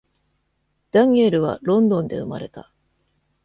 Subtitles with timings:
[0.89, 2.71] ダニエルはロンドンで生まれた。